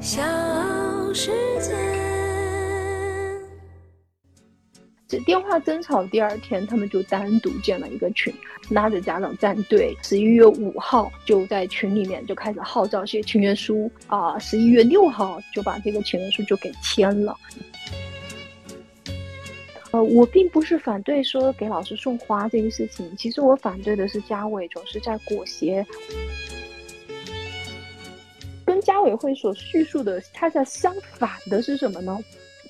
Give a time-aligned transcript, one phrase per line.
[0.00, 0.22] 小
[1.12, 1.30] 世
[1.60, 1.74] 界。
[5.06, 8.32] 这电话争吵第二天，他们就单独建了一个群，
[8.70, 9.94] 拉着家长站队。
[10.02, 17.36] 十一月五号就在群里面就开始号召写请愿书啊，十一月六号就把这个请愿书就给签了。
[19.90, 25.84] 呃，我并不是反对说给老师送花这个事情，其实我反对的是家委总是在裹挟。
[28.90, 32.18] 家委会所叙述的恰恰相反的是什么呢？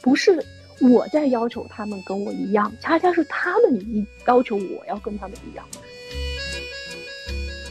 [0.03, 0.45] 不是
[0.81, 5.67] 我在要求他们跟我一样，恰恰是他们一要求我要跟他们一样。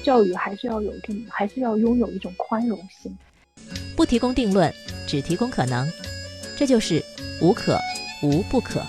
[0.02, 3.16] 教育还是要有定，还是要拥有一种宽容心。
[3.96, 4.74] 不提供定论，
[5.06, 5.88] 只提供可能，
[6.58, 7.04] 这就是
[7.42, 7.78] 无可
[8.24, 8.82] 无不可。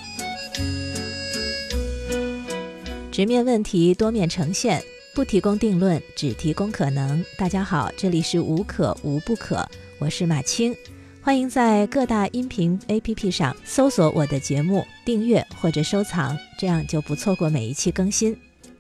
[3.12, 4.82] 直面问题，多面呈现。
[5.20, 7.23] 不提供定论，只提供可能。
[7.37, 10.74] 大家好，这里是无可无不可，我是马青，
[11.20, 18.35] 欢迎在各大音频 APP 上搜索我的节目，订阅或者收藏，这样就不错过每一期更新。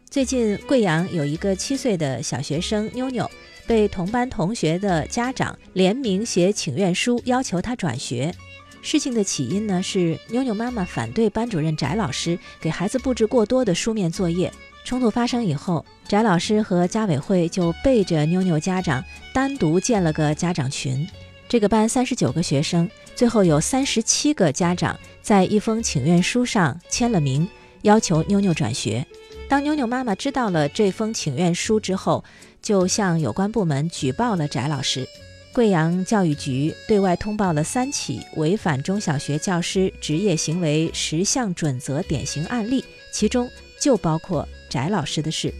[0.08, 3.30] 最近贵阳有一个七岁的小学生妞妞，
[3.66, 8.34] 被同班同学的家长联名写请愿书，要求他转学。
[8.80, 14.50] 事情的起因呢，是妞妞妈妈反对班主任翟老师给孩子布置过多的书面作业。
[14.84, 21.06] 冲突发生以后，翟老师和家委会就背着妞妞家长单独建了个家长群。
[21.48, 27.48] 这个班三十九个学生，最后有三十七个家长在一封请愿书上签了名，
[27.82, 29.06] 要求妞妞转学。
[29.48, 32.24] 当妞妞妈妈知道了这封请愿书之后，
[32.62, 35.06] 就向有关部门举报了翟老师。
[35.52, 44.48] 贵阳教育局对外通报了三起违反中小学教师职业行为十项准则典型案例，其中就包括。
[44.70, 45.52] 翟老师的事，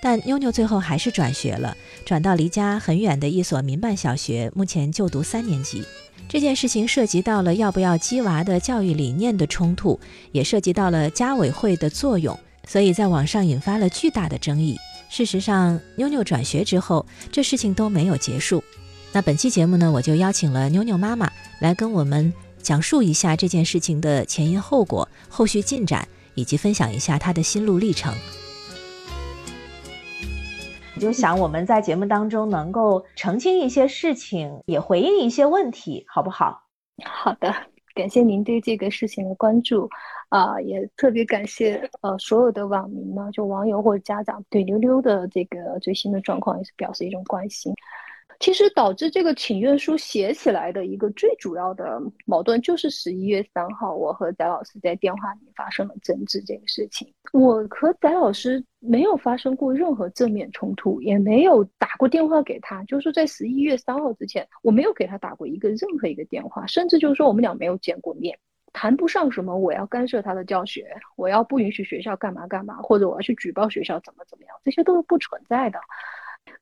[0.00, 5.84] 但妞妞最后还是转学了，转到离家很远的一所民办小学，目前就读三年级。
[6.26, 10.00] 这件事情涉及到了要不要鸡娃的教育理念的冲突，
[10.32, 14.78] 也涉及到了家委会的作用，所以在网上引发了巨大的争议。
[15.10, 18.64] 事实上，妞妞转学之后，这事情都没有结束。
[19.12, 21.30] 那本期节目呢，我就邀请了妞妞妈妈
[21.60, 28.12] 来跟我们讲述一下这件事情的前因后果、后续进展，以及分享一下她的心路历程。
[31.04, 36.62] 就想我们在节目当中能够澄清一些事情，也回应一些问题，好不好？
[37.04, 37.54] 好的，
[37.94, 39.86] 感谢您对这个事情的关注，
[40.30, 47.74] 啊，也特别感谢呃所有的网民呢，就网友或者家长对溜溜的这个最新的状况也是表示一种关心。
[48.40, 57.12] 其实导致这个请愿书写起来的一个最主要的矛盾，就是十一月三号，我和翟老师在电话里发生了争执这个事情。
[57.32, 62.82] 我和翟老师没有发生过任何正面冲突，也没有打过电话给他。
[62.84, 68.38] 就是在十一月三号之前，我没有给他打过一个任何一个电话，甚至就是说我们俩没有见过面，
[68.72, 70.86] 谈不上什么我要干涉他的教学，
[71.16, 75.78] 我要不允许学校干嘛干嘛，或者我要去举报学校怎么怎么样，这些都是不存在的。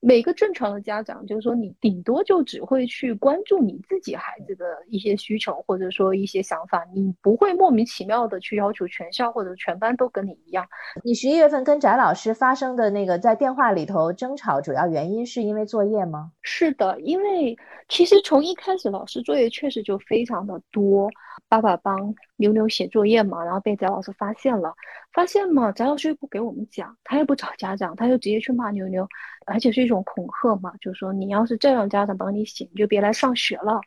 [0.00, 10.66] 每个正常的家长，就是说，你顶多就只会去关注你自己孩子的一些需求，或者说一些想法，你不会莫名其妙的去要求全校或者全班都跟你一样。
[11.04, 16.32] 你十一月份跟翟老师发生的那个在电话里头争吵，主要原因是因为作业吗？
[16.43, 17.56] 是的，因为
[17.88, 21.09] 其实从一开始，老师作业确实就非常的多。
[21.48, 24.75] 爸爸帮妞妞写作业嘛，然后被翟老师发现了，
[25.12, 29.06] 发现嘛，翟老师又不给我们讲，他又不找家长，他就直接去骂妞妞，
[29.47, 33.81] 而且是一种恐吓嘛，就说你要是再让家长帮你写，你就别来上学了。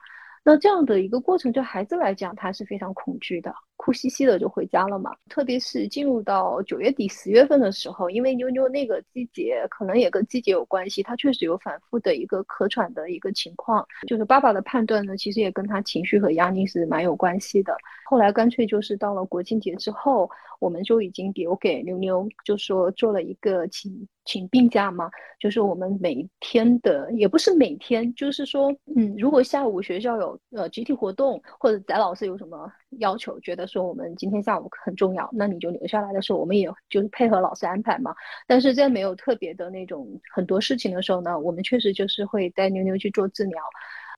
[0.43, 5.15] 那这样的一个过程，对孩子来讲，他是非常恐惧的，哭兮兮的就回家了嘛。
[5.29, 13.85] 特别是进入到九月底、十月份的时候，因为妞妞那个季节可能也跟季节有关系，他确实有反复的一个咳喘的一个情况。
[14.07, 17.75] 就是爸爸的判断呢，其实也跟他情绪和压力是蛮有关系的。
[18.05, 25.09] 后来干脆就是到了国庆节之后，我们就已经留给妞妞，就说做了一个请请病假嘛，
[25.39, 38.15] 就是我们每天的也不是每天，就是说，嗯，如果下午学校有呃集体活动，或者翟老师有什么要求，觉得说我们今天下午很重要，那你就留下来的时候，我们也就是配合老师安排嘛。
[38.47, 43.61] 但是在没有特别的那种很多事情的时候呢，我们确实就是会带妞妞去做治疗。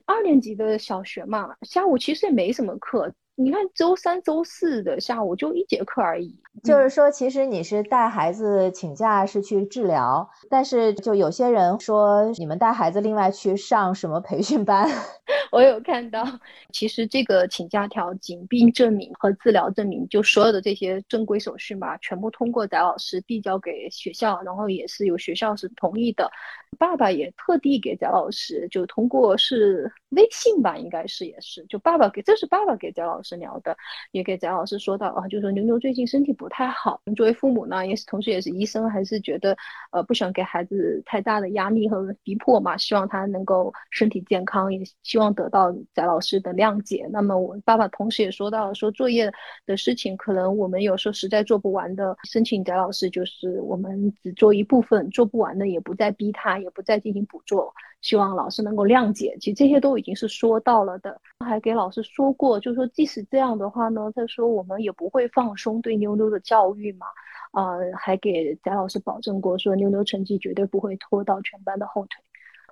[0.05, 3.13] 二年级的小学嘛，下午其实也没什么课。
[3.39, 6.35] 你看周三、周四的下午就一节课而已。
[6.63, 14.89] 就是说，其实你是带孩子请假是去治疗，但是就有些人说你们带孩子另外去上什么培训班。
[15.51, 16.25] 我有看到，
[16.73, 26.29] 其实这个请假条、疾病证明和治疗证明，就所有的这些正规手续嘛，全部通过翟老师递交给学校，然后也是有学校是同意的。
[26.77, 33.75] 爸爸也特地给翟老师，就通过是微信吧，应该是也是，就爸爸给，这是爸爸给翟老师聊的，
[34.11, 39.55] 也给翟老师说到啊，就说牛牛最近身体不太好，作为父母呢，也是同时也是医生，还是觉得
[39.91, 47.07] 呃不想给孩子太大的压力和逼迫嘛，希望他能够身体健康，也希望得到翟老师的谅解。
[47.11, 49.31] 那么我爸爸同时也说到，说作业
[49.65, 56.57] 的事情可能我们有时候实在做不完的，申请翟老师就是我们只做一部分，做不完的也不再逼他。
[56.57, 59.35] 也不再进行补做，希望老师能够谅解。
[59.39, 67.07] 其实这些都已经是说到了的，还给老师说过，就是说即使这样的话呢，他说我们也不会放松对妞妞的教育嘛。
[67.51, 72.21] 啊，还给翟老师保证过，说妞妞成绩绝对不会拖到全班的后腿。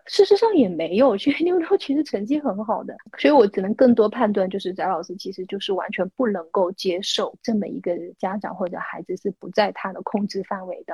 [0.06, 10.94] 事实上也没有， 其实妞妞其实成绩很好的，所以我只能更多判断，就是翟老师其实就是完全不能够接受这么一个家长或者孩子是不在他的控制范围的。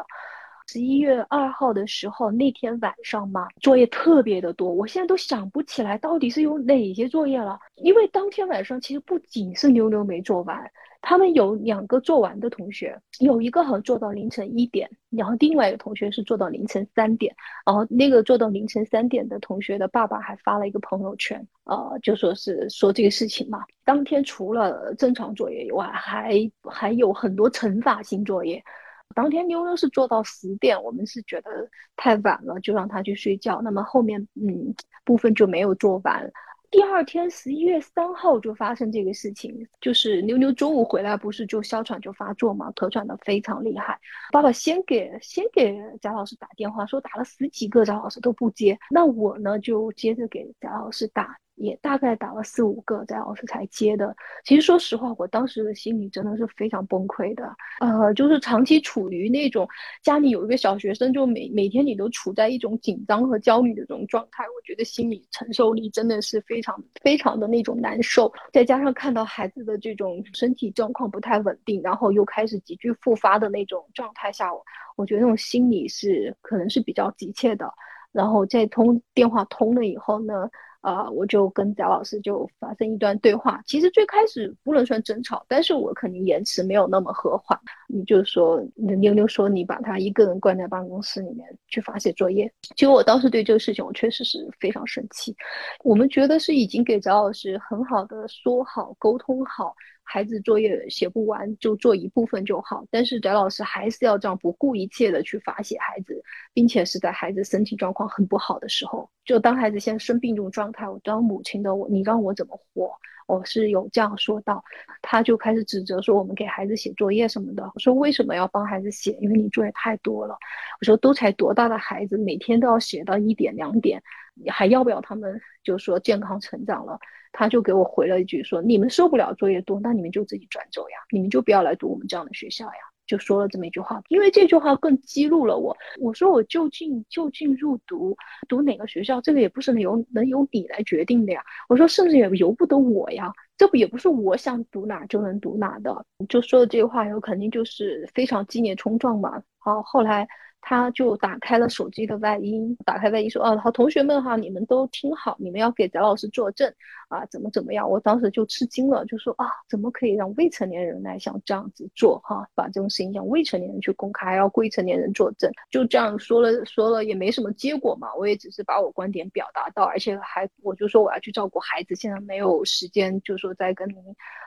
[0.71, 7.59] 十一月二号的时候，那天晚上嘛，作业特别的多，我现在都想不起来到底是有哪些作业了。
[7.75, 10.57] 因为当天晚上其实不仅是妞妞没做完，
[11.01, 17.35] 他们有两个做完的同学，有一个好像做到凌晨一点，然后另外一个同学是做到凌晨三点，
[17.65, 23.59] 然后那个做到凌晨三点的同学的爸爸还发了一个朋友圈，呃，就说是说这个事情嘛。
[23.83, 28.63] 当天除了正常作业以外，还还有很多惩罚性作业。
[29.11, 31.49] 当天妞妞是做到十点，我们是觉得
[31.95, 33.61] 太晚了，就让她去睡觉。
[33.61, 34.73] 那么后面嗯
[35.05, 36.31] 部分就没有做完。
[36.69, 43.99] 第二天十一月三号就发生这个事情，就是妞妞中午回来不是就哮喘就发作嘛，咳喘的非常厉害。
[44.31, 48.79] 爸爸先给先给贾老师打电话，说打了十几个，贾老师都不接。
[48.89, 51.37] 那我呢就接着给贾老师打。
[51.55, 54.15] 也大概打了四五个，在老师才接的。
[54.43, 57.53] 其实说实话，我当时的心里真的是非常崩溃的。
[57.79, 59.67] 呃，就是长期处于那种
[60.01, 68.31] 家里有一个小学生，就每每天你都处在一种紧张和焦虑的这种状态，我觉得心理承受力真的是非常非常的那种难受。
[68.51, 74.63] 再加上看到孩子的这种身体状况不太稳定，然后又开始急剧复发的那种状态下，我
[74.95, 77.71] 我觉得那种心理是可能是比较急切的。
[78.11, 80.49] 然后再通电话通了以后呢？
[80.81, 83.61] 啊，我就跟贾老师就发生一段对话。
[83.65, 87.57] 其实最开始不能算争吵，但是我肯定言辞没有那么和缓。
[87.87, 92.51] 你就说，妞妞说你把他一个人关在办公室里面去发写作业。
[92.75, 95.35] 其实我当时对这个事情，我确实是非常生气。
[95.83, 99.73] 我们觉得是已经给贾老师很好的说好、沟通好。
[100.03, 106.21] 孩子作业写不完就做一部分就好，但是翟老师还是要这样不顾一切的去罚写孩子，
[106.53, 112.91] 并且是在孩子身体状况很不好的时候，就当孩子现在生病这种状态，我当母亲的我，你让我怎么活？
[113.27, 114.61] 我是有这样说到，
[115.01, 117.63] 他就开始指责说我们给孩子写作业什么的。
[117.73, 119.11] 我说为什么要帮孩子写？
[119.21, 120.35] 因为你作业太多了。
[120.81, 124.03] 我说都才多大的孩子，每天都要写到一点两点，
[124.33, 126.99] 你还要不要他们就说健康成长了？
[127.31, 132.71] 他就给我回了一句说：“你们受不了作业多，那你们就自己转走呀，你们就不要来读我们这样的学校呀。”
[133.07, 135.75] 就说了这么一句话，因为这句话更激怒了我。
[135.99, 138.15] 我说我就近就近入读，
[138.47, 141.43] 读哪个学校，这个也不是能由能由你来决定的呀。
[141.67, 146.05] 我说甚至也由不得我呀，这不也不是我想读哪就能读哪的。
[146.29, 149.41] 就说了这句话以后，肯定就是非常激烈冲撞嘛。
[149.57, 150.27] 好，后来。
[150.61, 156.71] 他就打开了手机的外音，打开外音说：“哦，好，同学们哈，你们都听好，你们要给翟老师作证
[157.09, 162.47] 啊，怎么怎么样？”我当时就吃惊了，就说：“啊，怎么可以让未成年人来像这样子做哈？
[162.53, 165.51] 把这种事情让未成年人去公开，还要未成年人作证？
[165.71, 168.13] 就这样说了说了也没什么结果嘛。
[168.15, 173.97] 我也只是把我观点表达到，而且还我就说我要去照顾孩子，现在没有时间，就说再跟您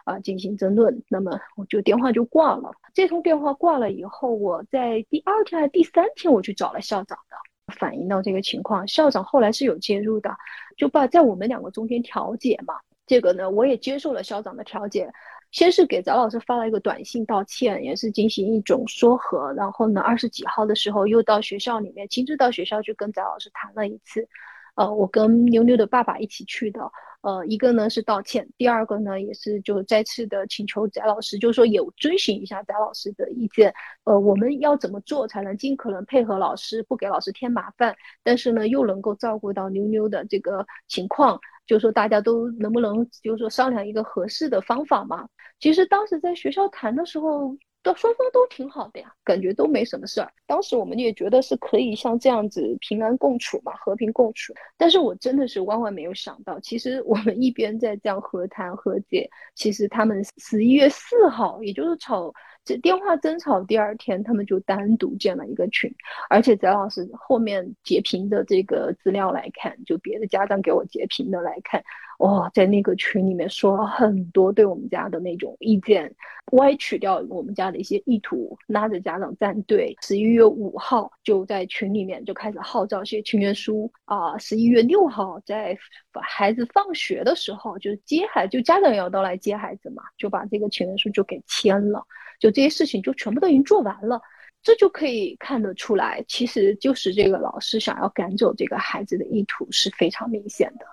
[0.04, 1.02] 啊进行争论。
[1.08, 2.70] 那么我就电话就挂了。
[2.94, 10.30] 这通电话挂了以后，我在第二天还是第三。”当天我去找了校长的，反映到这个情况，校长后来是有介入的，
[10.76, 12.74] 就把在我们两个中间调解嘛。
[13.06, 15.10] 这个呢，我也接受了校长的调解，
[15.50, 19.50] 先是给翟老师发了一个短信道歉，也是进行一种说和。
[19.54, 24.28] 然后呢，二十几号的时候又到学校里面亲自到学校去跟翟老师谈了一次。
[24.74, 26.80] 呃，我跟妞妞的爸爸一起去的。
[27.22, 33.72] 呃，一个呢是道歉，第二个呢也是就再次的请求翟老师，就是说也遵循一下翟老师的意见。
[34.04, 41.40] 呃，我们要怎么做才能尽可能配合老师，不给老师添麻烦，但是呢又能够照顾到妞妞的这个情况？
[41.66, 45.26] 就是说大家都能不能就是说商量一个合适的方法嘛？
[45.60, 47.56] 其实当时在学校谈的时候。
[47.84, 50.32] 都双方都挺好的呀，感觉都没什么事儿。
[50.46, 54.54] 当时我们也觉得是可以像这样子平安共处嘛，和平共处。
[54.78, 62.32] 但是我真的是万万没有想到，其实我们一边在这样和谈和解，其实他们十一月四号，也就是吵
[62.64, 65.94] 这电话争吵第二天，他们就单独建了一个群，
[66.30, 71.84] 而且翟老师后面截屏的这个资料来看，就别的家长给我截屏的来看。
[72.18, 76.14] 哇，在那个群里面说了很多对我们家的那种意见，
[76.52, 79.96] 歪曲掉我们家的一些意图，拉着家长站队。
[80.02, 84.38] 十一月五号就在群里面就开始号召写请愿书啊。
[84.38, 85.76] 十一月六号在
[86.22, 92.04] 孩子放学的时候，就接孩，就家长也要到来接孩子嘛，就把这个请愿书就给签了。
[92.38, 94.20] 就这些事情就全部都已经做完了，
[94.62, 100.86] 这就可以看得出来，其实就是这个老师想要赶走这个孩子的意图是非常明显的。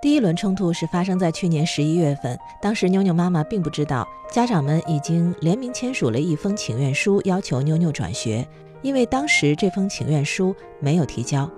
[0.00, 8.48] 第一轮冲突是发生在去年十一月份，当时妞妞妈妈并不知道，家长们已经联名签署了一封请愿书，要求妞妞转学，
[8.80, 11.50] 因为当时这封请愿书没有提交。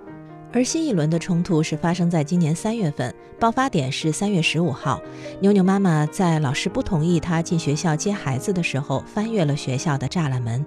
[0.53, 5.01] 而新一轮的冲突是发生在今年三月份，爆发点是三月十五号，
[5.39, 10.67] 妞妞妈妈在老师不同意她进学校接孩子的时候，翻越了学校的栅栏门。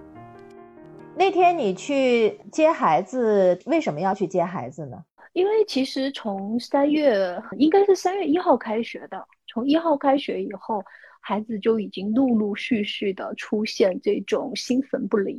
[1.18, 4.98] 那天你去接孩子，为什么要去接孩子呢？
[5.36, 10.82] 因为其实从三月应该是三月一号开学的，从一号开学以后，
[11.20, 15.38] 孩子就已经陆陆续续的出现这种心神不宁、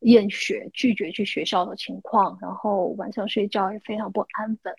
[0.00, 4.70] 厌学、拒绝去学校的情况，然后晚上睡觉也非常不安分。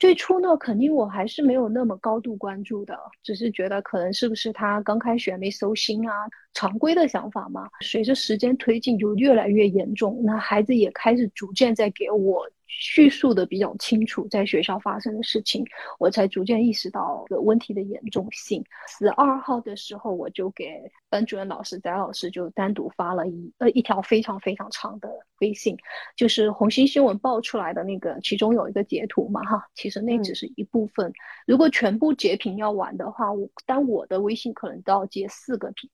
[0.00, 6.14] 最初呢，肯定我还是没有那么高度关注的，只是觉得可能是不是他刚开学没收心啊，
[6.54, 7.68] 常规的想法嘛。
[7.82, 12.48] 随着时间推进，就越来越严重，那孩子也开始逐渐在给我。
[12.66, 15.64] 叙述的比较清楚，在学校发生的事情，
[15.98, 18.64] 我才逐渐意识到个问题的严重性。
[18.98, 25.08] 十二号的时候，我就给班主任老师翟老师就单独发了一呃一条非常非常长的
[25.40, 25.76] 微信，
[26.16, 31.12] 就是红星新闻爆出来的那个，其中有一个截图嘛哈，其实那只是一部分，
[31.46, 35.88] 如果全部截屏要完的话，我但我的微信可能都要截四个屏。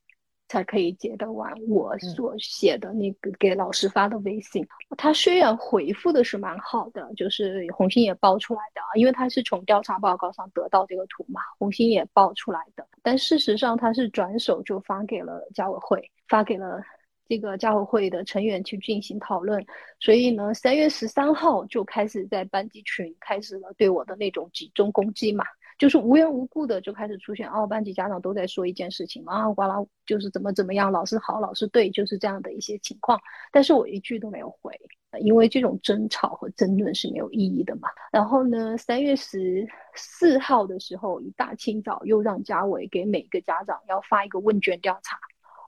[0.52, 4.62] 才可以接得完我所写的那个给老师发的微信。
[4.98, 12.86] 他虽然回复的是蛮好的，就是红星也爆出来的，因为他是从调查报告上得到这个图嘛，红星也爆出来的。
[13.02, 16.82] 但事实上他是转手就发给了家委会，发给了
[17.26, 19.64] 这个家委会的成员去进行讨论。
[20.00, 25.46] 所以呢，三月十三号就开始在班级群开始了对我的那种集中攻击嘛。
[25.82, 33.20] 就是无缘无故的就开始出现，哦，班级家长都在说一件事情，啊，呱啦，就是怎么怎么样，老师好，老师对，就是这样的一些情况。
[33.50, 34.72] 但是我一句都没有回，
[35.18, 37.88] 因为这种争吵和争论是没有意义的嘛。
[38.12, 45.18] 然后呢，三月十四号的时候，一大清早又让家委给每个家长要发一个问卷调查，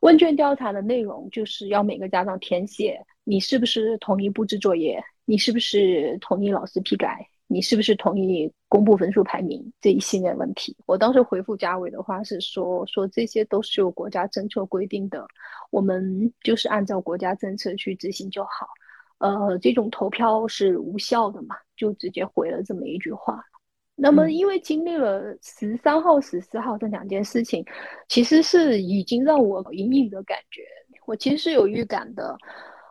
[0.01, 7.29] 问卷调查的内容就是要每个家长填写，你是不是同意布置作业，你是不是同意老师批改。
[7.47, 10.77] 你是不是同意公布分数排名这一系列问题？
[10.87, 15.27] 我当时回复嘉伟的话是说，说这些都是有国家政策规定的，
[15.71, 18.67] 我们就是按照国家政策去执行就好。
[19.19, 21.57] 呃，这种投票是无效的嘛？
[21.77, 23.43] 就直接回了这么一句话。
[23.95, 27.65] 那么，因为经历了十三号、十四号这两件事情，
[28.09, 30.63] 其实是已经让我隐隐的感觉，
[31.07, 32.37] 我其实是有预感的。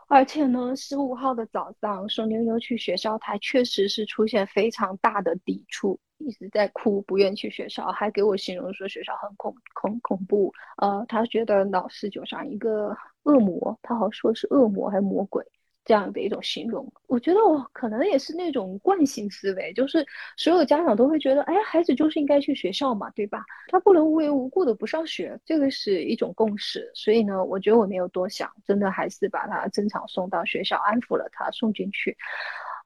[0.07, 10.53] 而且呢，十五号的早上送妞妞去学校，她确实是出现非常大的抵触，一直在哭，不愿去学校，还给我形容说学校很恐恐恐怖。
[10.77, 15.43] 呃，她觉得老师就像一个恶魔，她好像说是恶魔还是魔鬼。
[15.85, 20.05] 这样的一种形容，我觉得我可能也是那种惯性思维，就是
[20.37, 23.43] 所有家长都会觉得，哎，孩子就是应该去学校嘛，对吧？
[23.67, 26.89] 他不能无缘无故的不上学，这个是一种共识。
[26.93, 32.15] 所以呢，我觉得我没有多想，真的还是把他正常送到学校，安抚了他，送进去。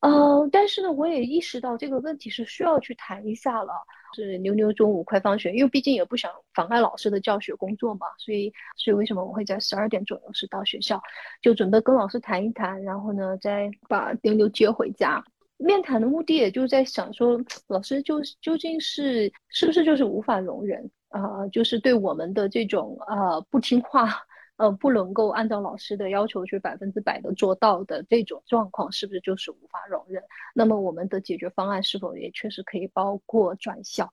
[0.02, 3.74] 呃，但是呢，我也意识到这个问题是需要去谈一下了。
[4.14, 11.02] 是妞妞中午快放学，因为毕竟也不想妨碍老师的教学工作嘛，所以，所以为什么我会在十二点左右是到学校，
[11.42, 15.24] 就准备跟老师谈一谈，然后呢，再把妞妞接回家。
[15.58, 24.10] 面谈的目的也就是在想说，老师就究竟是是不是就是无法容忍啊，就是对我们的这种呃不听话。
[24.58, 30.22] 呃，不能够按照老师的要求去百分之百的做到的这种状况，是不是就是无法容忍？
[30.54, 34.10] 那么我们的解决方案是否也确实可以包括转校？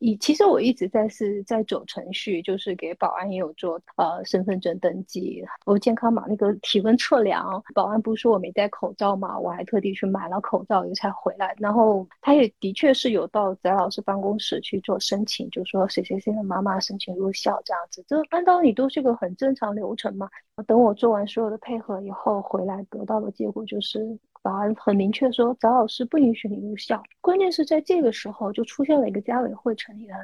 [0.00, 11.54] 以其实我一直在是在走程序，就是给保安也有做呃身份证登记，我健康码那个体温测量，保安不是说我没戴口罩嘛，我还特地去买了口罩也才回来。
[11.58, 20.28] 然后他也的确是有到翟老师办公室去做申请，就说谁谁谁的妈妈申请入校这样子，这按道理都是个很正常流程嘛。
[20.66, 24.18] 等我做完所有的配合以后回来，得到的结果就是。
[24.42, 27.02] 保安很明确说，翟老师不允许你入校。
[27.20, 30.16] 关键是在这个时候，就出现了一个家委会成员，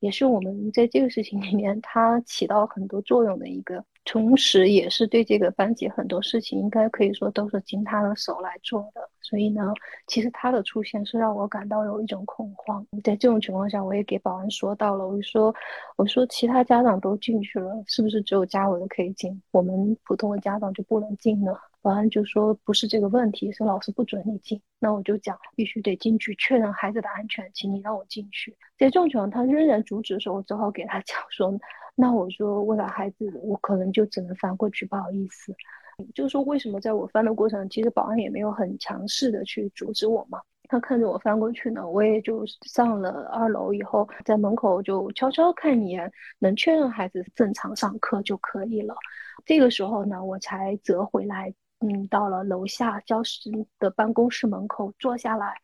[0.00, 9.08] 也是我们在这个事情里面他起到很多作用的一个，同时也是对这个班级很多事情应该可以说都是经他的手来做的。
[9.20, 9.72] 所以呢，
[10.06, 12.86] 其实他的出现是让我感到有一种恐慌。
[13.02, 15.52] 在这种情况下，我也给保安说到了，我说，
[15.96, 21.56] 我说其他家长都进去了，是不是只有家委可以进，我们普通的家长就不能进呢？
[21.84, 24.58] 保安就说不是这个问题，是老师不准你进。
[24.78, 28.56] 那我就讲必须得进去确认孩子的安全，请你让我进去。
[28.78, 31.52] 在这种情况，他仍然阻止的时候，我只好给他讲说，
[31.94, 35.54] 那我说为了孩子，我可能就只能翻过去，不好意思。
[36.14, 40.40] 就是说为什么在我翻的过程，其实保安也没有很强势的去阻止我嘛。
[40.70, 48.96] 他看着我翻过去呢，我也就上了二楼以后，在门口就悄悄看一眼，能确认孩子正常上课就可以了。
[49.44, 51.52] 这个时候呢，我才折回来。
[51.86, 55.54] 嗯，到了楼下教室的办公室门口坐下来，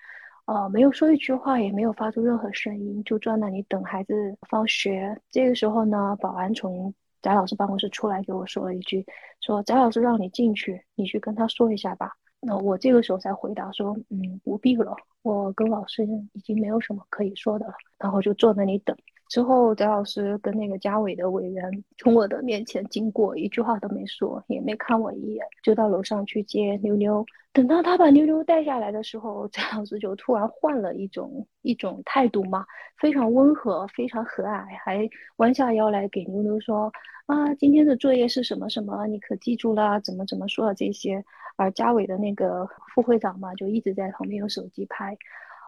[0.44, 5.18] 呃，没有说一句话，也没有发出任何声音，就坐那里等孩子放学。
[5.30, 9.06] 这个时候呢，保安从翟老师办公室出来，给我说了一句
[9.40, 12.12] ：“说翟老师让你进去，你去跟他说一下吧。”
[12.42, 18.96] 那我这个时候才回答说：“嗯，不必了，我跟老师已经没有什么可以说的了。”然后就坐那里等。
[19.30, 27.24] 之后，翟老师跟那个家委的委员从我的面前经过，一句话都没说，也没看我一眼，就到楼上去接妞妞。
[27.52, 32.66] 等到他把妞妞带下来的时候，翟老师就突然换了一种一种态度嘛，
[32.98, 36.92] 非常温和，非常和蔼，还弯下腰来给妞妞说
[37.26, 40.00] ：“啊，今天的作业是什么什么，你可记住了？
[40.00, 41.24] 怎么怎么说的这些。”
[41.56, 45.16] 而家委的那个副会长嘛，就一直在旁边用手机拍。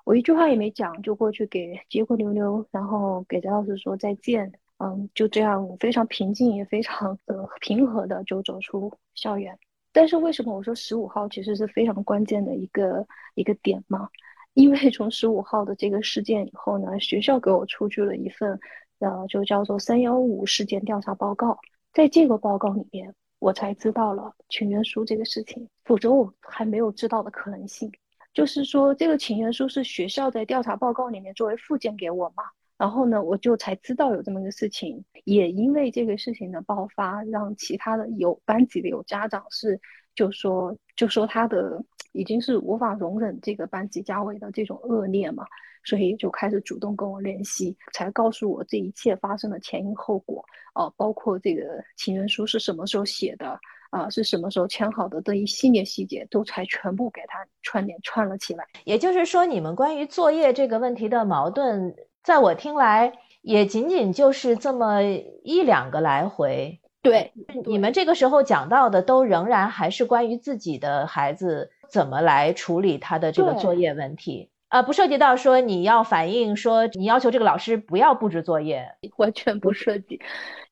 [0.04, 4.52] 我一句话也没讲，就过去给接过妞妞，然后给翟老师说再见。
[4.78, 9.56] 嗯，就这样非常平静也非常的平和的就走出校园。
[9.92, 13.06] 但是为什么我说十五号其实是非常关键的一个
[13.36, 14.08] 一个点嘛？
[14.54, 18.58] 因为从十五号的这个事件以后呢，学校给我出具了一份
[18.98, 21.56] 呃，就叫做三幺五事件调查报告。
[21.92, 27.92] 在这个报告里面，我才知道了请愿书这个事情，否则我还没有知道的可能性。
[28.34, 32.44] 就是说，这个请愿书是学校在调查报告里面作为附件给我嘛，
[32.78, 35.04] 然后呢，我就才知道有这么个事情。
[35.24, 39.78] 也因为这个事情的爆发，让其他的有班级的有家长是
[40.14, 45.44] 就说就说他的已经是无法容忍这个班级家委的这种恶劣嘛，
[45.84, 53.60] 所以就开始主动跟我联系，才告诉我这一切发生的前因后果，哦，包括这个请愿书是什么时候写的。
[53.92, 55.20] 啊，是什么时候签好的？
[55.20, 58.66] 这一系列细节都才全部给他串联串了起来。
[58.84, 65.02] 也就是说，你们关于作业这个问题的矛盾，在我听来，也仅仅就是这么
[65.44, 66.80] 一两个来回。
[67.02, 67.32] 对，
[67.66, 74.48] 你们这个时候讲到的，都仍然还是关于自己的孩子怎么来处理他的这个作业问题。
[74.72, 78.82] 呃，不涉及到说你要反映说你要求这个老师不要布置作业，
[79.18, 80.18] 完全不涉及。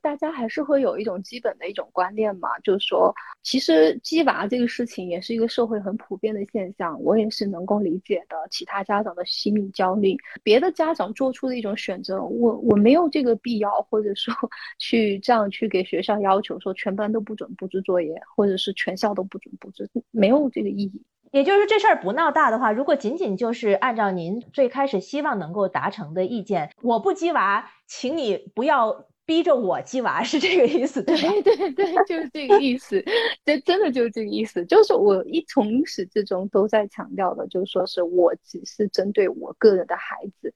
[0.01, 8.37] 大家还是会有一种基本的一种观念嘛，就是说，其实鸡娃这个事情也是一个社会很普遍的现象，我也是能够理解的。
[8.51, 14.33] 其他家长的心理焦虑，别的家长做出的一种选择，我我没有这个必要，或者说
[14.81, 21.03] 去这样去给学校要求说全班都不准布置作业，或者是全校都不准布置，没有这个意义。
[21.31, 33.05] 也就是说，这事儿不闹大的话，如果仅仅就是按照您最开始希望能够达成的意见，我不鸡娃，请你不要逼着我鸡娃，是这个意思，对 对对，就是这个意思，
[33.45, 40.53] 这真的就是这个意思，就是我一从始至终都在强调的，就是说是我只是针对我个人的孩子。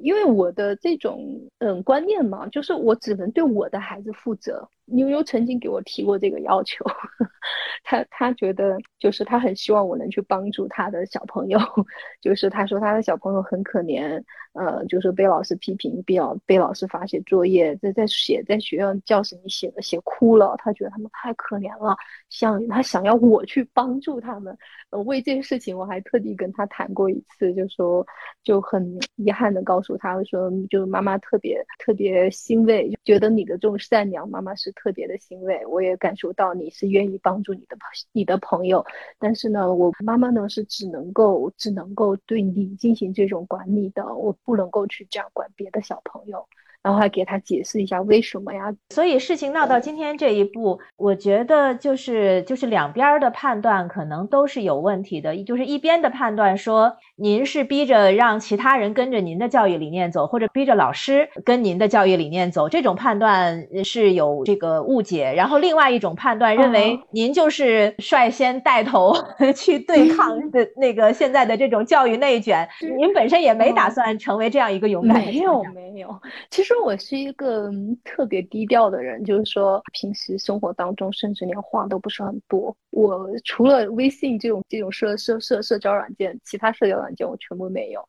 [0.00, 4.66] 因为我的这种嗯观念嘛，就是我只能对我的孩子负责。
[4.86, 6.84] 妞妞曾经给我提过这个要求，
[7.84, 11.58] 他他觉得就是他很希望我能去帮助他的小朋友，
[12.20, 14.22] 就是他说他的小朋友很可怜，
[14.54, 21.96] 呃，就是被老师批评，被老被老师罚写作业，在在写在学校教室里写的写哭了，他觉得他们太可怜了，
[22.28, 24.56] 想他想要我去帮助他们。
[24.90, 28.06] 呃，为这个事情我还特地跟他谈过一次，就说
[28.42, 34.71] 就很遗憾的告诉他说，就妈妈特别特别欣慰，觉得你的这种善良，妈妈是。
[34.72, 38.84] 特别的欣慰，我也感受到你是愿意帮助你的朋你的朋友。
[39.18, 46.46] 但是呢，我妈妈呢是只能够只能够对你进行这种管理的，我不能够去这样管别的小朋友。
[46.82, 48.74] 然后还给他解释一下为什么呀？
[48.90, 55.36] 所以事情闹到今天这一步，我觉得就是就是两边的判断可能都是有问题的。
[55.44, 65.32] 就是一边的判断说您是逼着让其他人跟着您的教育理念走，或者逼着老师跟您的教育理念走，这种判断是有这个误解。
[65.36, 69.14] 然后另外一种判断认为您就是率先带头
[69.54, 72.68] 去对抗的那个现在的这种教育内卷，
[72.98, 76.08] 您本身也没打算成为这样一个勇敢的没有没有，
[76.50, 76.71] 其实。
[76.72, 77.70] 实我是一个
[78.04, 82.76] 特别低调的人，就是说平时生活当中甚至连话都不是很多。
[82.90, 88.04] 我除了微信这种这种社社社社交软件，其他社交软件我全部没有，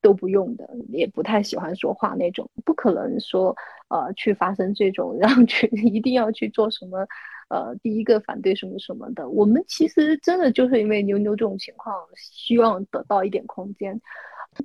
[0.00, 2.48] 都不用的，也不太喜欢说话那种。
[2.64, 3.54] 不可能说
[3.88, 7.06] 呃去发生这种 让去一定要去做什么
[7.48, 9.28] 呃第一个反对什么什么的。
[9.28, 14.00] 我们其实真的就是因为妞妞这种情况，希望得到一点空间。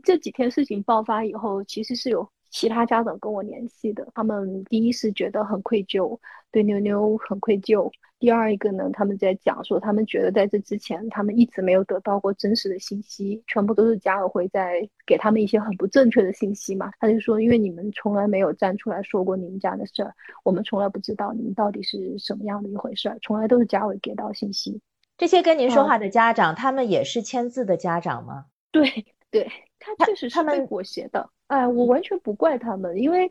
[0.03, 2.29] 这几天事情爆发以后，其实是有。
[2.53, 6.17] 其他家长跟我联系的，他们第一是觉得很愧疚，
[6.51, 7.91] 对妞妞很愧疚。
[8.19, 16.91] 第二一个呢，他们在讲说，他们觉得在这之前，他们一直没有得到过真实的信息，全部都是家委会在给他们一些很不正确的信息嘛。
[16.99, 20.13] 他就说，因为你们从来没有站出来说过你们家的事儿，
[20.43, 24.79] 我们从来不知道你们到底是什么样的一回事儿，从来都是家委给到信息。
[25.17, 28.45] 这些跟您说话的家长，他们也是签字的家长吗？
[28.71, 29.51] 对对。
[29.84, 33.30] 他确实是被裹挟的，哎，我完全不怪他们，因为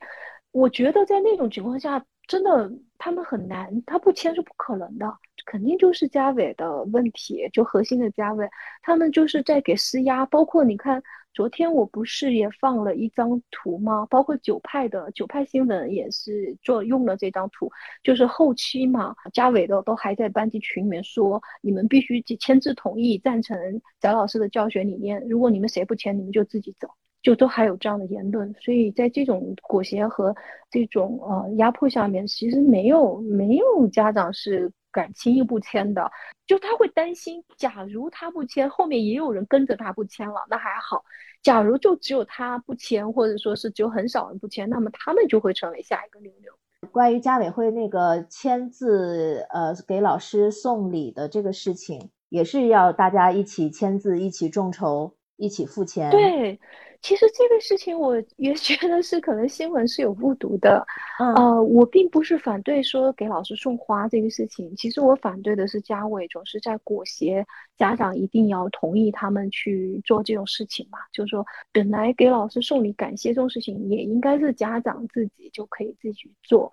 [0.50, 5.06] 我觉得在那种情况下，真的他们很难，他不签是不可能的，
[5.46, 8.48] 肯定就是家委的问题，就核心的家委，
[8.82, 11.02] 他们就是在给施压，包括你看。
[11.34, 14.06] 昨天我不是也放了一张图吗？
[14.10, 17.70] 包括九派的九派新闻也是做用了这张图，
[18.02, 23.56] 就是后期嘛，家委的都还在班级群里面说，你们必须签字同意赞成
[24.00, 26.88] 翟老师的教学理念，如果你们谁不签，你们就自己走，
[27.22, 28.54] 就都还有这样的言论。
[28.60, 30.34] 所以在这种裹挟和
[30.70, 34.70] 这种呃压迫下面，其实没有没有家长是。
[34.92, 36.10] 敢轻易不签的，
[36.46, 40.98] 就他会担心，假如他不签，后面也有人跟着他不签了，那还好；
[41.42, 46.52] 假如就只有他不签，或者说是只有很少人不签，那么他们就会成为下一个牛牛。
[46.90, 56.10] 关于家委会那个签字，呃，给老师送礼的这个事情，也是要大家一起签字，一起众筹，一起付钱。
[56.10, 56.60] 对。
[57.02, 60.86] 其实这个事情我也 觉得是可能新闻是有误读的，
[61.18, 67.44] 呃，我并不是反对说给老师送花这个事情，其实我反对的是家委总是在裹挟
[67.76, 76.70] 家长一定要同意他们去做这种事情嘛，就是说本来给老师送礼感谢这种事情也应该是家长自己就可以自己做。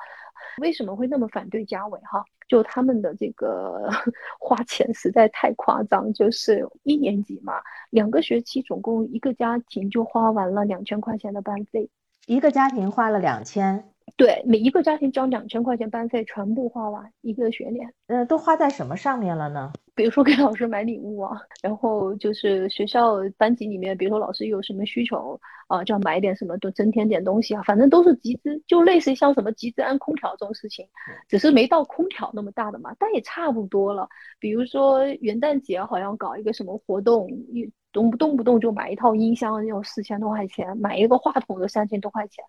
[0.61, 2.23] 为什么会那么反对家委哈？
[2.49, 3.87] 就他们的这个
[4.37, 7.53] 花钱实在太夸张，就是一年级嘛，
[7.91, 11.89] 两个学期总共一个家庭就花完了两千块钱的班费，
[12.25, 13.85] 一个家庭花了两千。
[14.15, 17.93] 对，每一个家庭交两千块钱班费，全部花完一个学年。
[18.07, 19.71] 呃，都花在什么上面了呢？
[19.95, 30.87] 比如说给老师买礼物啊，然后就是学校班级里面，比如说老师有什么需求啊，就要买点什么，都增添点东西啊，反正都是集资，就类似于像什么集资安空调这种事情，
[31.27, 34.07] 只是没到空调那么大的嘛，但也差不多了。
[34.39, 42.43] 比如说元旦节好像搞一个什么活动，一动不动不动就买一套音箱要四千多块钱，买一个话筒要三千多块钱。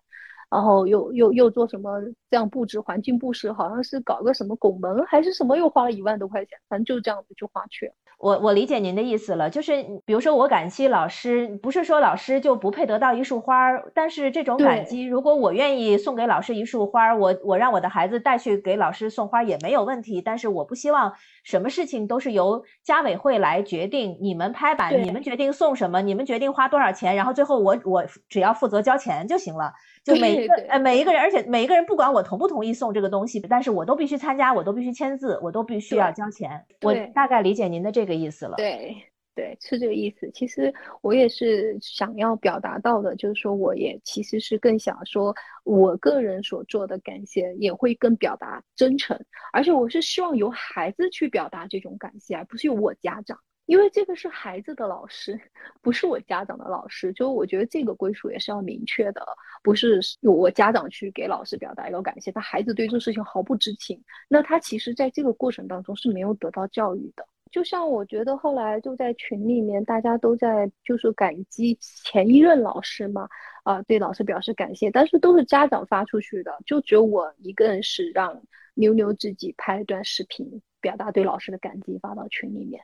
[0.51, 7.93] 然后又又又做什么这样布置环境布置，好像是搞个什么拱门还是什么，又花了一万多块钱，反正就这样子就花去了。
[8.19, 29.73] 我我理解您的意思了，就是比如说我感激老师，不是说老师就不配得到一束花，但是这种感激，如果我愿意送给老师一束花，我我让我的孩子带去给老师送花也没有问题，但是我不希望什么事情都是由家委会来决定，你们拍板，你们决定送什么，你们决定花多少钱，然后最后我我只要负责交钱就行了，
[30.05, 36.63] 就每一个呃每一个人，而且每一个人不管我同不同意送这个东西，但是我都必须参加，我都必须签字，我都必须要交钱。
[36.81, 38.11] 我大概理解您的这个。
[38.21, 38.95] 意思了，对
[39.33, 40.29] 对，是这个意思。
[40.31, 45.33] 其实我也是想要表达到的，就是说，我也其实是更想说，
[45.63, 49.17] 我个人所做的感谢也会更表达真诚，
[49.53, 53.39] 而且我是希望由孩子去表达这种感谢，而不是由我家长，
[53.71, 55.39] 因为这个是孩子的老师，
[55.81, 57.13] 不是我家长的老师。
[57.13, 59.25] 就我觉得这个归属也是要明确的，
[59.63, 67.25] 不是我家长去给老师表达一个感谢，他孩子对这个事情毫不知情，那他其实在这个过程当中是没有得到教育的。
[67.49, 73.29] 就像我觉得后来就在群里面，大家都在就是感激前一任老师嘛，
[73.63, 82.81] 啊，对老师表示感谢，但是都是家长发出去的，就只有我一个人是让妞妞自己拍了段视频，表达对老师的感激，发到群里面。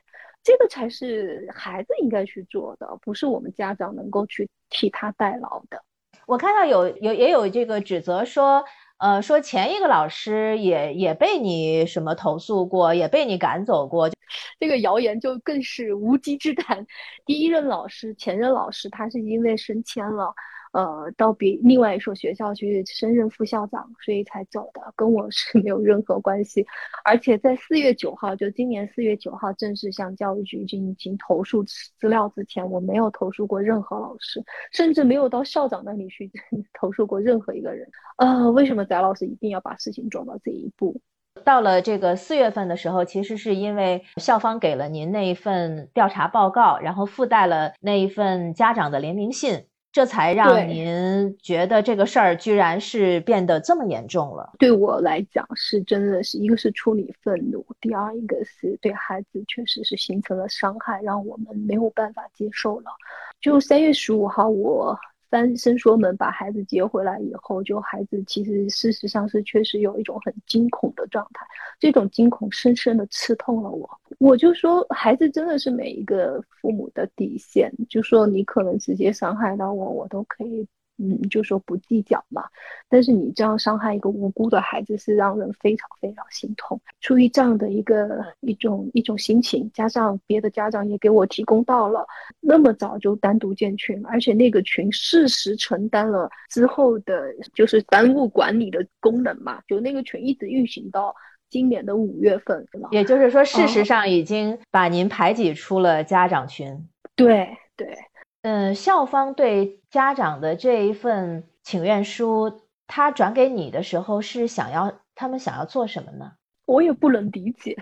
[0.48, 5.82] 这个才是孩子应该去做的，不是我们家长能够去替他代劳的。
[6.26, 8.64] 我看到有有也有这个指责说，
[8.96, 14.08] 呃，说前一个老师也也被你什么投诉过，也被你赶走过。
[14.58, 16.86] 这个谣言就更是无稽之谈。
[17.26, 20.32] 第一任老师，前任老师，他是因为升迁了。
[20.72, 26.66] 呃，到别另外一所学校去升任副校长，所以才走的，跟我是 没有任何关系。
[27.04, 36.30] 而且在四月九号，就今年四月九号正式向教育局进行投诉资料之前，我没有投诉过任何老师，甚至没有到校长那里去
[36.78, 37.88] 投诉过任何一个人。
[38.16, 41.00] 呃，为什么翟老师一定要把事情做到这一步？
[41.44, 49.64] 到了这个四月份的时候，其实是因为校方给了您那一份调查报告，然后附带了那一份家长的联名信。
[49.98, 54.52] 这才让您觉得这个事儿居然是变得这么严重了。
[54.56, 62.92] 对我来讲，是真的是一个是处理愤怒，第二一个是对孩子确实是形成了伤害，让我们没有办法接受了。
[63.40, 64.96] 就三月十五号，我。
[65.30, 71.44] 翻伸缩门把孩子接回来以后，就孩子其实事实上是确实有一种很惊恐的状态，
[71.78, 73.86] 这种惊恐深深的刺痛了我。
[74.18, 80.66] 我就说，孩子真的是每一个父母的底线，就说你可能直接伤害到我，我都可以。
[81.00, 82.42] 嗯，就说不计较嘛，
[82.88, 86.80] 但是你这样伤害一个无辜的孩子，是让人非常非常心痛。
[87.00, 92.04] 出于这样的一个一种一种心情，加上别的家长也给我提供到了
[92.40, 101.14] 那么早就单独建群，而且那个群适时承担了之后的，就是班务管理的功能嘛，就那个群一直运行到
[101.50, 106.88] 今年的五月份，也就是说，事实上已经把您排挤出了家长群。
[107.16, 107.96] 对对。
[108.42, 116.32] 嗯，校方对家长的这一份请愿书，他转给你的时候是想要他们想要做什么呢？
[116.64, 117.76] 我也不能理解，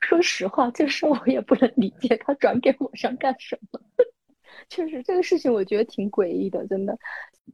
[0.00, 3.80] 说实话，这事我也不能理解，他转给我想干什么？
[4.68, 6.96] 确实，这个事情我觉得挺诡异的，真的。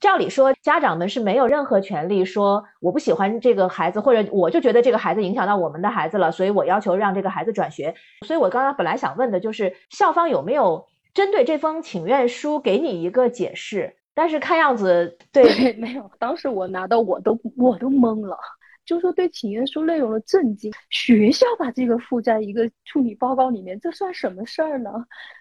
[0.00, 7.94] 照理说，家长们是没有任何权利说我不喜欢这个孩子，或者我就觉得这个孩子影响到我们的孩子了，所以我要求让这个孩子转学。
[8.26, 10.86] 所以我刚刚本来想问的就是，校方有没有？
[11.14, 16.10] 针对这封请愿书给你一个解释，但是看样子对没有。
[16.18, 18.36] 当时我拿到我都我都懵了，
[18.84, 24.90] 就说对请愿书内容的震惊，学校把这个附在一个处理报告里面，这算什么事儿呢？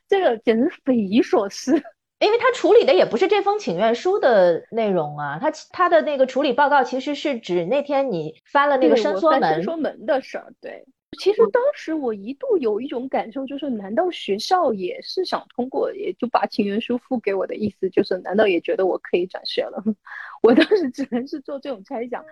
[0.08, 1.74] 这个简直匪夷所思，
[2.20, 10.86] 因为他处理的也不是这封请愿书的内容啊，他他的那个处理报告其实是指那天你翻了那个伸缩门伸缩门的事儿，对。
[11.20, 19.84] 其实当时我一度有一种感受，就是难道学校也是想通过，也就把请愿书付给我的意思，就是难道也觉得我可以转学了？
[20.42, 22.26] 我当时只能是做这种猜想。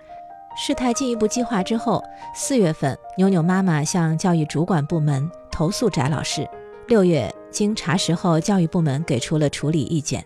[0.55, 6.47] 事态进一步激化之后，四月份，妞妞妈妈向教育主管部门投诉翟老师。
[6.87, 10.23] 六月，经查实后，教育部门给出了处理意见。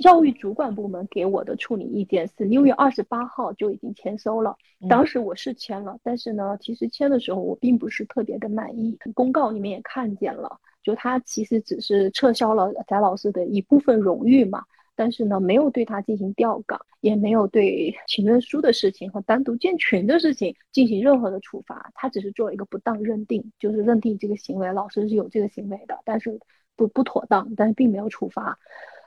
[0.00, 4.54] 教育主管部门给我的处理意见是六月二十八号就已经签收了，
[4.88, 8.96] 当时我是签了，但是呢，其实签的时候我并不是特别的满意。
[9.14, 14.62] 公告你们也看见了，就他其实只是撤销了翟老师的一部分荣誉嘛，
[14.94, 26.38] 但是呢，没有对他进行调岗，也没有对 请愿书的事情和单独建群的事情进行任何的处罚，他只是做了一个不当认定，就是认定这个行为老师是有这个行为的，但是
[26.76, 28.58] 不不妥当，但是并没有处罚。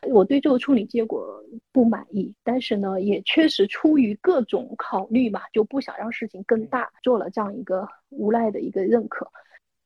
[0.08, 9.28] 我对这个处理结果不满意，但是呢，也确实出于各种考虑嘛，就不想让事情更大，做了这样一个无赖的一个认可。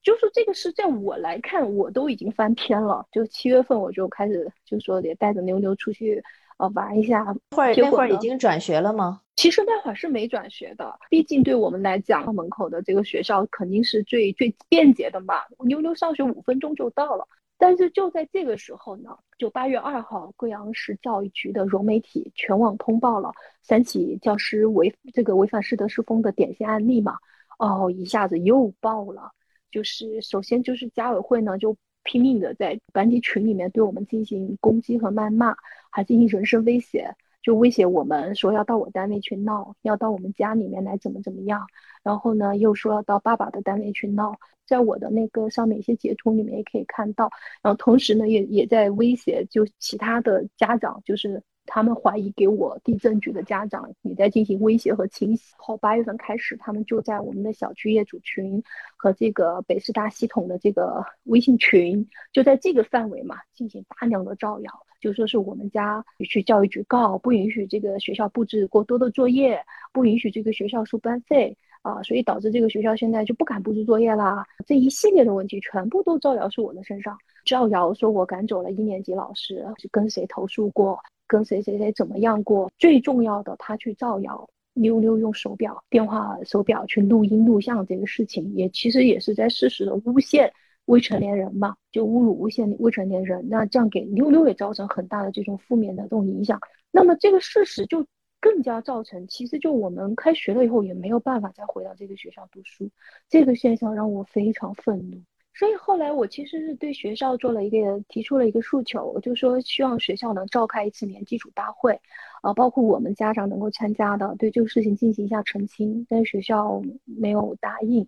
[0.01, 3.05] 就是这个事在我来看，我都已经翻篇了。
[3.11, 6.23] 就七月份我就开始就说得带着妞妞出去
[6.57, 7.25] 呃玩一下。
[7.55, 9.21] 会那会儿已经转学了吗？
[9.35, 15.35] 其实那会儿是没转学的，毕竟对我们来讲，门口的这个学校肯定是最最便捷的嘛。
[15.65, 17.27] 妞妞上学五分钟就到了。
[17.57, 27.17] 但是就在这个时候呢，就八月二号，贵阳市教育局的融媒体全网通报了三起教师违这个违反师德师风的典型案例嘛，
[27.57, 29.29] 哦，一下子又爆了。
[29.71, 35.55] 就是首先就是家委会呢就拼命的在班级群里面对我们进行攻击和谩骂，
[35.91, 41.67] 还进行人身威胁，就威胁我们说要到我单位去闹，要到我们家里面来怎么怎么样，
[42.03, 44.37] 然后呢又说要到爸爸的单位去闹。
[44.65, 47.27] 在我的那个上面一些截图里面也可以看到，
[47.63, 55.53] 然后同时呢也也在威胁，就其他的家长，就是他们怀疑给我地震局的家长，也在进行威胁和清洗。
[55.57, 58.61] 后八月份开始，他们就在我们的小区业主群
[58.97, 71.55] 和这个北师大系统的这个微信群，就在这个范围嘛进行大量的造谣，就说是我们家去教育局告，不允许这个学校布置过多的作业，不允许这个学校收班费。
[71.81, 74.45] 啊，所以导致这个学校现在就不敢布置作业啦。
[74.67, 82.69] 这一系列的问题全部都造谣是我的身上，造谣说我赶走了一年级老师，跟谁投诉过，跟谁谁谁怎么样过。
[82.77, 90.51] 最重要的，他去造谣妞妞用手表、电话手表去录音录像这个事情，也其实也是在事实的诬陷
[90.85, 93.47] 未成年人嘛，就侮辱诬陷未成年人。
[93.47, 96.59] 那这样给妞妞也造成很大的这种负面的这种影响。
[96.91, 98.05] 那么这个事实就。
[98.41, 102.89] 更加造成，其实就我们开学了以后也没有办法再回到这个学校读书，
[103.27, 105.21] 这个现象让我非常愤怒。
[105.59, 111.99] 所以后来我其实是对学校做了一个提出了一个诉求，我就说希望学校能召开一次年基础大会，
[112.41, 116.07] 啊，包括我们家长能够参加的，对这个事情进行一下澄清。
[116.09, 118.07] 但是学校没有答应，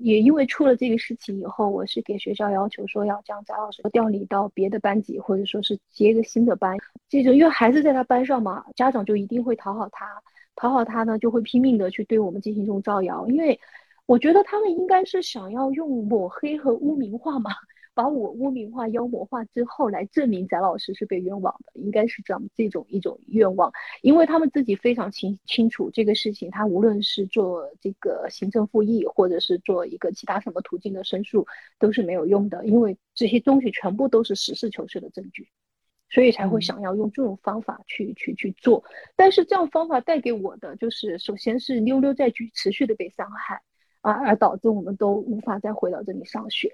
[0.00, 6.76] 也因为出了这个事情以后，我是给学校要求说要将翟老师调离到别的班级，或者说是接一个新的班。
[7.08, 10.20] 这种因为孩子在他班上嘛，家长就一定会讨好他，
[10.56, 13.60] 讨好他呢就会拼命的去对我们进行这种造谣，因为。
[14.08, 17.50] 我觉得他们应该是想要用抹黑和污名化嘛，
[17.92, 31.46] 把我污名化、妖魔化之后来证明翟老师是被冤枉的，应该是这样这种一种愿望，因为他们自己非常清清楚这个事情，他无论是做这个行政复议，或者是做一个其他什么途径的申诉，
[31.78, 35.46] 都是没有用的，因为这些东西全部都是实事求是的证据，
[36.08, 38.82] 所以才会想要用这种方法去去去做。
[39.16, 43.60] 但是这样方法带给我的就是，首先是溜溜在去持续的被伤害。
[44.00, 46.70] 啊，而导致我们都无法再回到这里上学。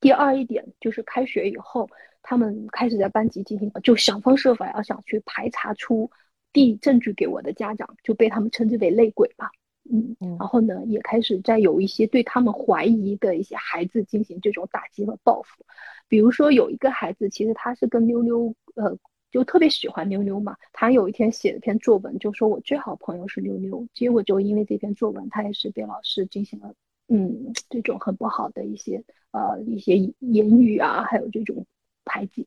[0.00, 1.88] 第二一点就是开学以后，
[2.22, 6.10] 他们开始在班级进行，就想方设法要想去排查出
[6.52, 9.50] 递证据给我的家长，就被他们称之为内鬼吧。
[9.90, 15.64] 嗯，然后呢，也开始在有一些对他们怀疑的一些孩子进行这种打击和报复。
[16.08, 18.96] 比如说有一个孩子，其实他是跟妞妞，呃。
[19.30, 26.72] 就特别喜欢妞妞嘛，他有一天写了篇作文，就说我最好朋友是妞妞，结果就因为这篇作文，他也是被老师进行了
[27.08, 31.66] 嗯这种很不好的一些呃一些言语啊，还有这种
[32.04, 32.46] 排挤，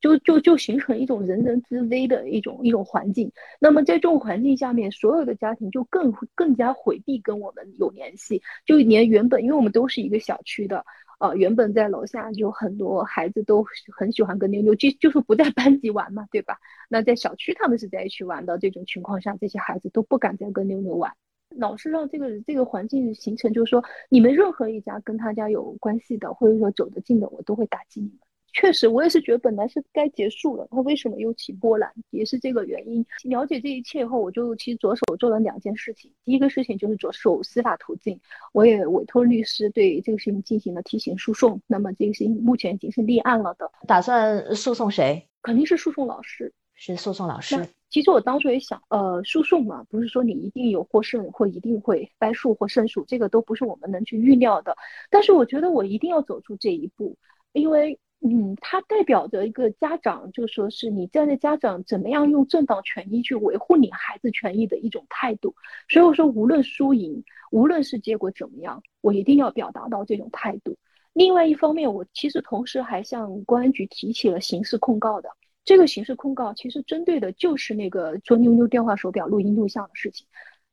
[0.00, 3.32] 就就就形成一种人人自危的一种一种环境。
[3.58, 10.84] 那么在这种环境下面，所有的家庭就更更加回避跟我们有联系，就连原本因为我们都是一个小区的。
[11.18, 13.64] 呃，原本在楼下就很多孩子都
[13.96, 16.58] 很喜欢跟妞妞，就就是不在班级玩嘛，对吧？
[16.88, 21.12] 那在小区他们是在一起玩的这种情况下，这些孩子都不敢再跟妞妞玩，
[21.50, 28.27] 老是让这个这个环境形成，就是说你们任何一家跟他家有关系的，或者说走得近的，我都会打击你们。
[28.54, 33.04] 确实，我也是觉得本来是该结束了，他为什么又起波澜，也是这个原因。
[33.24, 36.10] 了解这一切以后，我就其实着手做了两件事情。
[36.24, 38.18] 第一个事情就是着手司法途径，
[38.52, 41.60] 我也委托律师对这个事情进行了提刑诉讼。
[41.66, 43.70] 那么这个事情目前已经是立案了的。
[43.86, 45.28] 打算诉讼谁？
[45.42, 47.54] 肯定是诉讼老师，是诉讼老师。
[47.90, 54.76] 其实我当初也想，呃，诉讼嘛，不是说你一定有获胜或一定会败诉或胜诉，这个都不是我们能去预料的。
[55.10, 57.16] 但是我觉得我一定要走出这一步，
[57.52, 57.98] 因为。
[58.20, 65.54] 嗯，它代表着一个家长，就说是你站在家长怎么样用正当权益去维护你孩子权益的一种态度。
[65.88, 70.76] 所以我说，无论输赢，无论是结果怎么样，我一定要表达到这种态度。
[71.12, 75.28] 另外一方面，我其实同时还向公安局提起了刑事控告的。
[75.64, 80.26] 这个刑事控告其实针对的就是那个做妞妞电话手表录音录像的事情。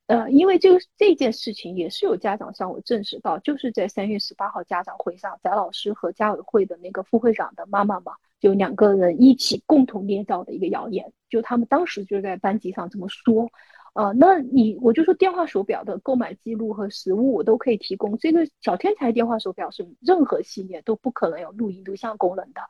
[0.08, 13.50] 呃，因为这个这件事情也是有家长向我证实到，就是在三月十八号家长会上，翟老师和家委会的那个副会长的妈妈嘛，就两个人一起共同捏造的一个谣言，就他们当时就在班级上这么说。
[13.94, 22.62] 呃，那你我就说电话手表的购买记录和实物我都可以提供，这个小天才电话手表是任何系列都不可能有录音录像功能的。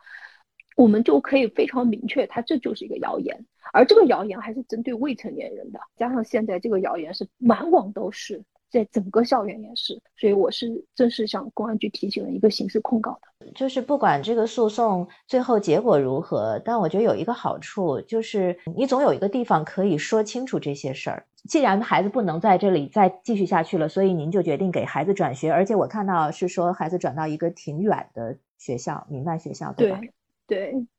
[0.75, 13.51] 我们就可以非常明确，它这就是一个谣言，而这个谣言还是针对未成年人的，加上现在这个谣言是满网都是，在整个校园也是，所以我是正式向公安局提起了一个刑事控告的。
[13.53, 21.25] 就是不管这个诉讼最后结果如何，但我觉得有一个好处，就是你总有一个地方可以说清楚这些事儿。
[21.47, 29.99] 既然孩子不能在这里再继续下去了，所以您就决定给孩子转学，而且我看到是说孩子转到一个挺远的学校，民办学校，对吧？
[29.99, 30.11] 对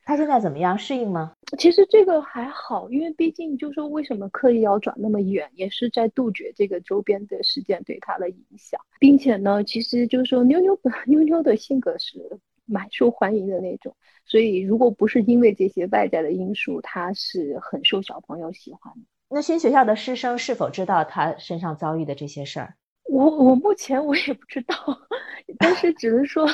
[0.05, 0.79] 他现在怎么样？
[0.79, 1.33] 适应吗？
[1.59, 12.19] 其实这个还好，因为毕竟就说为什么刻意要转那么远，也是在杜绝这个周边的事件对他的影响，并且呢，其实就是说妞妞本 妞妞的性格是
[12.65, 19.01] 蛮受欢迎的那种，所以如果不是因为这些外在的因素，他是很受小朋友喜欢的。
[19.29, 22.75] 那新学校的师生是否知道他身上遭遇的这些事儿？
[23.09, 24.75] 我我目前我也不知道，
[25.59, 26.47] 但是只能说，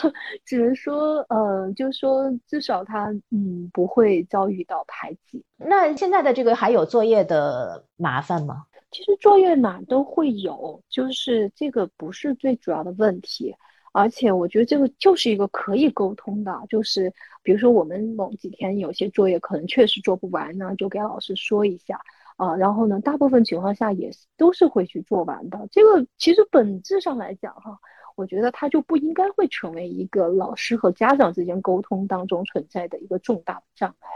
[0.45, 5.45] 只能说，呃，就是说，至少他嗯不会遭遇到排挤。
[5.57, 8.65] 那现在的这个还有作业的麻烦吗？
[8.91, 13.55] 其实作业哪都会有，就是这个不是最主要的问题。
[13.95, 22.01] 而且我觉得这个就是一个可以沟通的，就是比如说我们某几天有些作业可能确实做不完呢，就给老师说一下
[22.39, 22.57] 啊。
[22.57, 25.69] 然后呢，大部分情况下也是都是会去做完的。
[25.71, 27.79] 这个其实本质上来讲哈，
[28.17, 34.09] 我觉得它就不应该会成为一个老师和家长之间沟通当中存在的一个重大的障碍。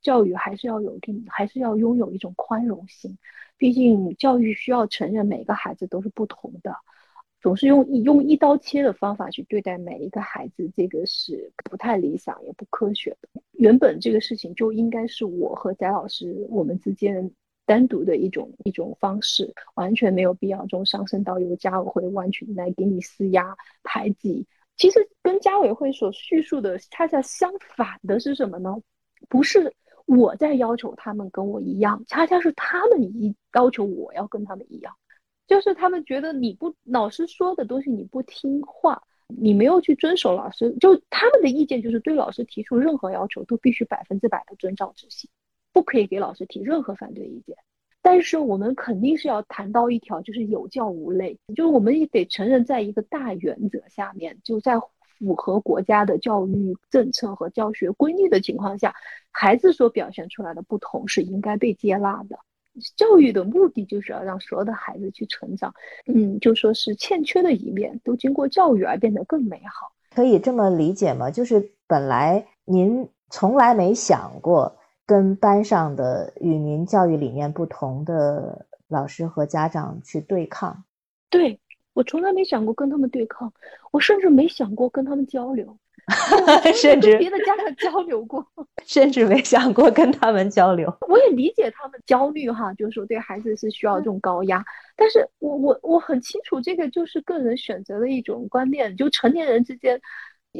[0.00, 3.18] 教育还是要有定，还是要拥有一种宽容性，
[3.56, 6.76] 毕竟教育需要承认每个孩子都是不同的。
[7.40, 13.28] 总是用用一刀切的方法去对待每一个孩子，这个是不太理想也不科学的。
[13.52, 17.30] 原本这个事情就应该是我和翟老师我们之间
[17.66, 24.46] 单独的一种一种方式，完全没有必要中上升到由家委会完全来给你施压排挤。
[24.76, 28.74] 其实跟家委会所叙述的恰恰相反的是什么呢？
[29.28, 29.72] 不是
[30.04, 34.94] 我在要求他们跟我一样，恰恰是他们一要求我要跟他们一样。
[35.46, 45.30] 就是他们觉得你不老师说的东西你不听话，你没有去遵守老师，就他们的意见就是对老师提出任何要求都必须百分之百的遵照执行，
[45.76, 47.54] 不可以给老师提任何反对意见。
[48.00, 54.72] 但是我们肯定是要谈到一条，就是有教无类，就是我们也得承认，在一个大原则下面，就在
[55.18, 58.94] 符合国家的教育政策和教学规律的情况下，
[59.30, 62.38] 孩子所表现出来的不同是应该被接纳的。
[62.96, 65.74] 教育的目的就是要让所有的孩子去成长，
[66.06, 71.30] 嗯，就说是欠缺的一面都经过教育而变得更美好，可以这么理解吗？
[71.30, 74.74] 就是本来您从来没想过
[75.06, 80.84] 跟班上的与您教育理念不同的老师和家长去对抗，
[81.30, 81.60] 对
[81.92, 83.52] 我从来没想过跟他们对抗，
[83.92, 85.78] 我甚至没想过跟他们交流。
[86.72, 88.46] 甚至别的家长交流过，
[88.86, 90.96] 甚至没想过跟他们交流。
[91.08, 94.64] 我也理解他们焦虑哈，就是说对孩子是需要这种高压。
[94.94, 98.96] 但是我我我很清楚，这个就是个人选择的一种观念。
[98.96, 100.00] 就成年人之间，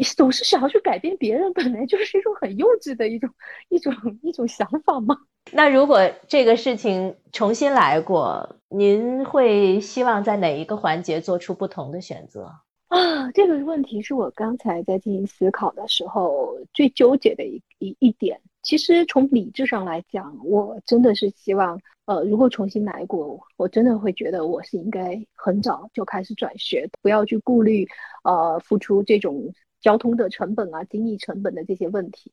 [0.03, 3.31] 总是想要去改变别人，本来就是一种很幼稚的一种
[3.69, 3.93] 一种
[4.23, 5.17] 一种想法嘛。
[5.53, 12.51] 那如果这个事情重新来过，您会希望在哪一个环节做出不同的选择？
[12.89, 18.41] 啊，这个问题是我刚才在进行思考的时候最纠结的一一一点。
[18.63, 27.87] 其实从理智上来讲，我真的是希望，呃，如果重新来过，我真的会觉得我是应该很早就开始转学，不要去顾虑，
[28.25, 32.33] 呃，付出这种交通的成本啊、精力成本的这些问题。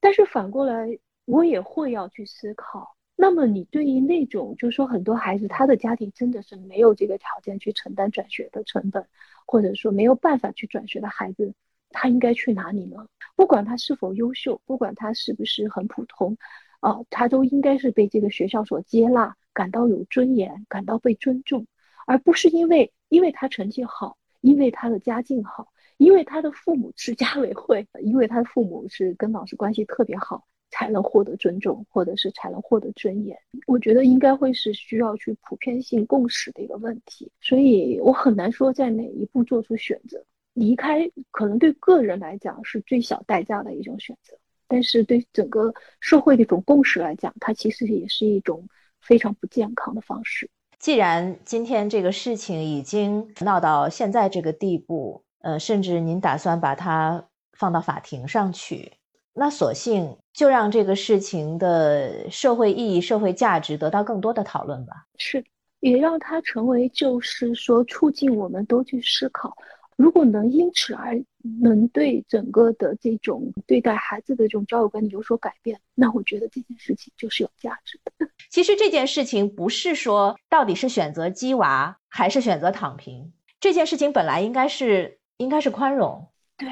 [0.00, 2.96] 但是反过来，我也会要去思考。
[3.14, 9.06] 那么你对于那种，就是说很多孩子他的家庭真的是没有这个条件去承担转学的成本，
[9.46, 11.54] 或者说没有办法去转学的孩子，
[11.90, 13.06] 他应该去哪里呢？
[13.36, 16.36] 不管他是否优秀，不管他是不是很普通，
[16.80, 21.66] 啊，他都应该是被这个学校所接纳，感到有尊严，感到被尊重，
[22.06, 25.68] 而不是因为因为他成绩好，因为他的家境好，
[26.02, 30.44] 因为他的父母是家委会，因为他的父母是跟老师关系特别好。
[30.74, 33.36] 才能获得尊重，或者是才能获得尊严。
[33.66, 40.24] 我觉得应该会是需要去普遍性共识的一个问题，所以我很难说在哪一步做出选择。
[40.54, 44.34] 离开可能对个人来讲是最小代价的一种选择，
[44.66, 48.66] 但是对整个社会的一种共识来讲，它其实也是一种
[48.98, 50.48] 非常不健康的方式。
[50.78, 58.92] 既然今天这个事情已经闹到现在这个地步，呃，甚至您打算把它放到法庭上去。
[59.34, 65.06] 那索性就让这个事情的社会意义、社会价值得到更多的讨论吧。
[65.16, 65.42] 是，
[65.80, 69.56] 也让它成为，就是说，促进我们都去思考。
[69.96, 71.22] 如果能因此而
[71.60, 78.28] 能对整个的这种对待孩子的这种教育观念有所改变，那我觉得这件事情就是有价值的。
[78.50, 86.24] 其实这件事情不是说到底是选择鸡娃还是选择躺平，这件事情本来应该是应该是宽容，
[86.56, 86.68] 对，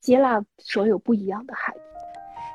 [0.00, 1.80] 接纳所有不一样的孩子。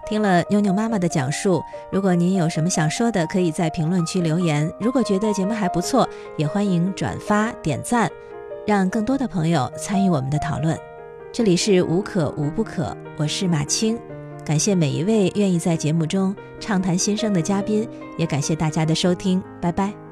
[0.08, 4.72] 听了妞妞妈妈的讲述，如果您有什么想说的，可以在评论区留言。
[4.80, 8.12] 如果觉得节目还不错，也欢迎转发点赞，
[8.68, 10.78] 让更多的朋友参与我们的讨论。
[11.32, 13.98] 这里是无可无不可，我是马青，
[14.46, 20.05] 感谢每一位愿意在节目中畅谈心声的嘉宾，也感谢大家的收听，拜拜。